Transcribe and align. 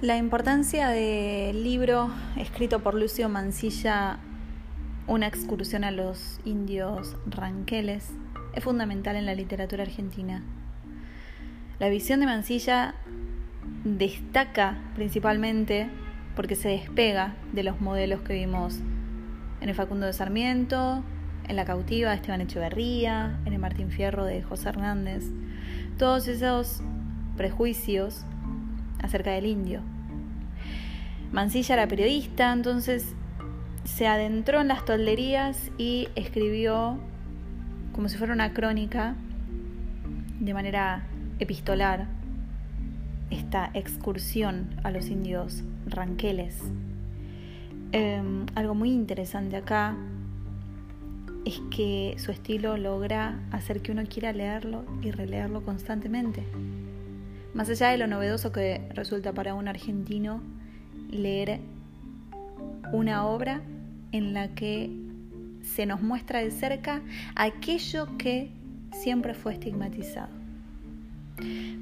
La 0.00 0.16
importancia 0.16 0.90
del 0.90 1.64
libro 1.64 2.08
escrito 2.36 2.78
por 2.78 2.94
Lucio 2.94 3.28
Mancilla, 3.28 4.20
Una 5.08 5.26
excursión 5.26 5.82
a 5.82 5.90
los 5.90 6.38
indios 6.44 7.16
ranqueles, 7.26 8.08
es 8.54 8.62
fundamental 8.62 9.16
en 9.16 9.26
la 9.26 9.34
literatura 9.34 9.82
argentina. 9.82 10.44
La 11.80 11.88
visión 11.88 12.20
de 12.20 12.26
Mancilla 12.26 12.94
destaca 13.82 14.78
principalmente 14.94 15.90
porque 16.36 16.54
se 16.54 16.68
despega 16.68 17.34
de 17.52 17.64
los 17.64 17.80
modelos 17.80 18.20
que 18.20 18.34
vimos 18.34 18.78
en 19.60 19.68
el 19.68 19.74
Facundo 19.74 20.06
de 20.06 20.12
Sarmiento, 20.12 21.02
en 21.48 21.56
La 21.56 21.64
cautiva 21.64 22.10
de 22.10 22.16
Esteban 22.18 22.40
Echeverría, 22.40 23.40
en 23.46 23.52
el 23.52 23.58
Martín 23.58 23.90
Fierro 23.90 24.24
de 24.24 24.44
José 24.44 24.68
Hernández. 24.68 25.24
Todos 25.98 26.28
esos 26.28 26.82
prejuicios 27.36 28.24
acerca 29.02 29.30
del 29.30 29.46
indio. 29.46 29.82
Mancilla 31.32 31.74
era 31.74 31.88
periodista, 31.88 32.52
entonces 32.52 33.14
se 33.84 34.06
adentró 34.06 34.60
en 34.60 34.68
las 34.68 34.84
tolderías 34.84 35.70
y 35.78 36.08
escribió 36.14 36.98
como 37.92 38.08
si 38.08 38.16
fuera 38.16 38.32
una 38.32 38.52
crónica 38.52 39.14
de 40.40 40.54
manera 40.54 41.02
epistolar 41.38 42.06
esta 43.30 43.70
excursión 43.74 44.68
a 44.82 44.90
los 44.90 45.08
indios 45.08 45.62
ranqueles. 45.86 46.62
Em, 47.92 48.46
algo 48.54 48.74
muy 48.74 48.90
interesante 48.90 49.56
acá 49.56 49.96
es 51.44 51.60
que 51.70 52.14
su 52.18 52.30
estilo 52.30 52.76
logra 52.76 53.38
hacer 53.50 53.80
que 53.80 53.92
uno 53.92 54.02
quiera 54.04 54.32
leerlo 54.32 54.84
y 55.02 55.10
releerlo 55.10 55.62
constantemente. 55.62 56.44
Más 57.54 57.68
allá 57.70 57.88
de 57.90 57.98
lo 57.98 58.06
novedoso 58.06 58.52
que 58.52 58.82
resulta 58.94 59.32
para 59.32 59.54
un 59.54 59.68
argentino 59.68 60.42
leer 61.10 61.60
una 62.92 63.26
obra 63.26 63.62
en 64.12 64.34
la 64.34 64.48
que 64.54 64.90
se 65.62 65.86
nos 65.86 66.00
muestra 66.00 66.40
de 66.40 66.50
cerca 66.50 67.02
aquello 67.34 68.16
que 68.16 68.50
siempre 68.92 69.34
fue 69.34 69.52
estigmatizado. 69.54 70.38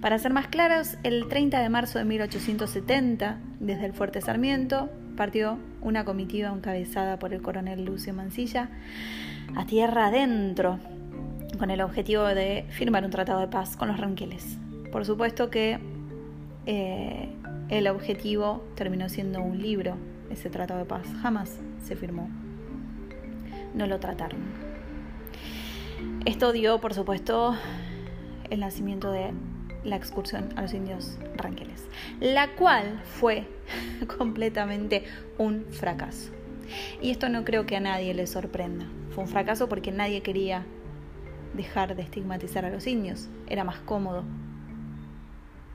Para 0.00 0.18
ser 0.18 0.32
más 0.32 0.48
claros, 0.48 0.98
el 1.02 1.28
30 1.28 1.60
de 1.60 1.68
marzo 1.68 1.98
de 1.98 2.04
1870, 2.04 3.38
desde 3.60 3.86
el 3.86 3.92
Fuerte 3.92 4.20
Sarmiento, 4.20 4.90
partió 5.16 5.58
una 5.80 6.04
comitiva 6.04 6.50
encabezada 6.50 7.18
por 7.18 7.32
el 7.32 7.40
coronel 7.40 7.84
Lucio 7.84 8.12
Mancilla 8.12 8.68
a 9.56 9.64
tierra 9.64 10.08
adentro, 10.08 10.78
con 11.58 11.70
el 11.70 11.80
objetivo 11.80 12.24
de 12.24 12.66
firmar 12.70 13.04
un 13.04 13.10
tratado 13.10 13.40
de 13.40 13.48
paz 13.48 13.76
con 13.76 13.88
los 13.88 13.98
ranqueles. 13.98 14.58
Por 14.96 15.04
supuesto 15.04 15.50
que 15.50 15.78
eh, 16.64 17.28
el 17.68 17.86
objetivo 17.86 18.64
terminó 18.76 19.10
siendo 19.10 19.42
un 19.42 19.60
libro, 19.60 19.98
ese 20.30 20.48
tratado 20.48 20.80
de 20.80 20.86
paz. 20.86 21.06
Jamás 21.20 21.58
se 21.84 21.96
firmó. 21.96 22.30
No 23.74 23.86
lo 23.86 24.00
trataron. 24.00 24.40
Esto 26.24 26.50
dio, 26.50 26.80
por 26.80 26.94
supuesto, 26.94 27.54
el 28.48 28.60
nacimiento 28.60 29.12
de 29.12 29.32
la 29.84 29.96
excursión 29.96 30.48
a 30.56 30.62
los 30.62 30.72
indios 30.72 31.18
ranqueles, 31.36 31.84
la 32.18 32.54
cual 32.54 33.02
fue 33.04 33.46
completamente 34.16 35.04
un 35.36 35.66
fracaso. 35.72 36.30
Y 37.02 37.10
esto 37.10 37.28
no 37.28 37.44
creo 37.44 37.66
que 37.66 37.76
a 37.76 37.80
nadie 37.80 38.14
le 38.14 38.26
sorprenda. 38.26 38.86
Fue 39.10 39.24
un 39.24 39.28
fracaso 39.28 39.68
porque 39.68 39.92
nadie 39.92 40.22
quería 40.22 40.64
dejar 41.52 41.96
de 41.96 42.02
estigmatizar 42.02 42.64
a 42.64 42.70
los 42.70 42.86
indios. 42.86 43.28
Era 43.46 43.62
más 43.62 43.80
cómodo 43.80 44.24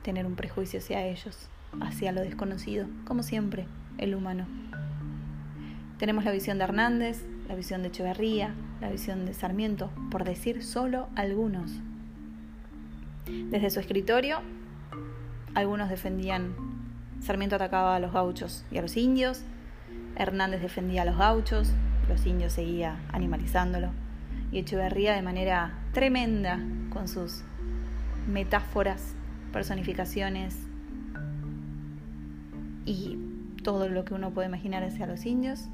tener 0.02 0.26
un 0.26 0.34
prejuicio 0.34 0.80
hacia 0.80 1.06
ellos, 1.06 1.48
hacia 1.80 2.12
lo 2.12 2.20
desconocido, 2.20 2.86
como 3.06 3.22
siempre, 3.22 3.66
el 3.98 4.14
humano. 4.14 4.46
Tenemos 5.98 6.24
la 6.24 6.32
visión 6.32 6.58
de 6.58 6.64
Hernández, 6.64 7.24
la 7.48 7.54
visión 7.54 7.82
de 7.82 7.88
Echeverría, 7.88 8.54
la 8.80 8.90
visión 8.90 9.24
de 9.24 9.34
Sarmiento, 9.34 9.90
por 10.10 10.24
decir 10.24 10.64
solo 10.64 11.08
algunos. 11.14 11.70
Desde 13.26 13.70
su 13.70 13.80
escritorio, 13.80 14.40
algunos 15.54 15.88
defendían, 15.88 16.54
Sarmiento 17.20 17.56
atacaba 17.56 17.94
a 17.94 18.00
los 18.00 18.12
gauchos 18.12 18.64
y 18.72 18.78
a 18.78 18.82
los 18.82 18.96
indios, 18.96 19.42
Hernández 20.16 20.60
defendía 20.60 21.02
a 21.02 21.04
los 21.04 21.16
gauchos, 21.16 21.72
los 22.08 22.26
indios 22.26 22.52
seguía 22.52 23.00
animalizándolo, 23.12 23.90
y 24.50 24.58
Echeverría 24.58 25.14
de 25.14 25.22
manera 25.22 25.78
tremenda 25.92 26.58
con 26.90 27.06
sus 27.06 27.44
metáforas 28.26 29.14
personificaciones 29.52 30.56
y 32.84 33.18
todo 33.62 33.88
lo 33.88 34.04
que 34.04 34.14
uno 34.14 34.30
puede 34.30 34.48
imaginar 34.48 34.82
hacia 34.82 35.06
los 35.06 35.24
indios. 35.26 35.68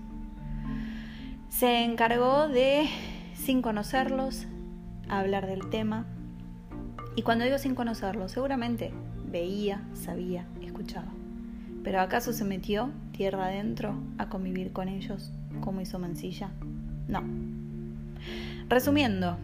Se 1.48 1.84
encargó 1.84 2.48
de, 2.48 2.88
sin 3.34 3.62
conocerlos, 3.62 4.46
hablar 5.08 5.46
del 5.46 5.70
tema. 5.70 6.04
Y 7.16 7.22
cuando 7.22 7.44
digo 7.44 7.58
sin 7.58 7.74
conocerlos, 7.74 8.32
seguramente 8.32 8.92
veía, 9.24 9.82
sabía, 9.94 10.46
escuchaba. 10.62 11.08
Pero 11.82 12.00
¿acaso 12.00 12.32
se 12.32 12.44
metió 12.44 12.90
tierra 13.12 13.46
adentro 13.46 13.94
a 14.18 14.28
convivir 14.28 14.72
con 14.72 14.88
ellos 14.88 15.32
como 15.60 15.80
hizo 15.80 15.98
Mansilla? 15.98 16.50
No. 17.08 17.22
Resumiendo, 18.68 19.38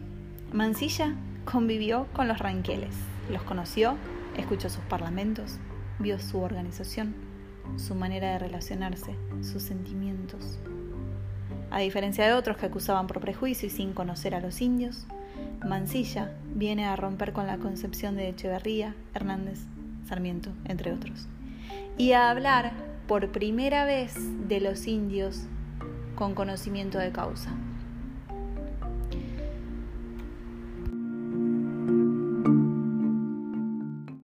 Mansilla 0.53 1.15
convivió 1.45 2.07
con 2.13 2.27
los 2.27 2.37
ranqueles, 2.39 2.95
los 3.31 3.41
conoció 3.43 3.97
Escuchó 4.37 4.69
sus 4.69 4.83
parlamentos, 4.85 5.59
vio 5.99 6.19
su 6.19 6.39
organización, 6.39 7.15
su 7.77 7.95
manera 7.95 8.33
de 8.33 8.39
relacionarse, 8.39 9.15
sus 9.41 9.63
sentimientos. 9.63 10.59
A 11.71 11.79
diferencia 11.79 12.25
de 12.25 12.33
otros 12.33 12.57
que 12.57 12.67
acusaban 12.67 13.07
por 13.07 13.19
prejuicio 13.19 13.67
y 13.67 13.71
sin 13.71 13.93
conocer 13.93 14.35
a 14.35 14.39
los 14.39 14.61
indios, 14.61 15.07
Mansilla 15.65 16.31
viene 16.53 16.85
a 16.85 16.95
romper 16.95 17.33
con 17.33 17.47
la 17.47 17.57
concepción 17.57 18.15
de 18.15 18.29
Echeverría, 18.29 18.95
Hernández, 19.13 19.59
Sarmiento, 20.07 20.51
entre 20.65 20.93
otros, 20.93 21.27
y 21.97 22.11
a 22.11 22.29
hablar 22.29 22.73
por 23.07 23.31
primera 23.31 23.85
vez 23.85 24.15
de 24.47 24.59
los 24.59 24.87
indios 24.87 25.43
con 26.15 26.35
conocimiento 26.35 26.97
de 26.97 27.11
causa. 27.11 27.51